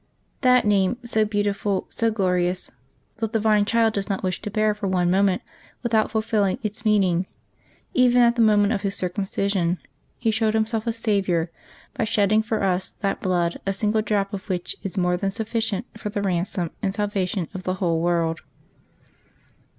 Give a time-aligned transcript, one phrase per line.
[0.41, 2.71] That name, so beautiful, so glorious,
[3.17, 5.43] the divine Child does not wish to bear for one moment
[5.83, 7.27] without fulfilling its meaning;
[7.93, 9.77] even at the mo ment of His circumcision
[10.17, 11.51] He showed Himself a Saviour
[11.93, 15.85] by shedding for us that blood a single drop of which is more than sufficient
[15.95, 18.39] for the ransom and salvation of the whole world.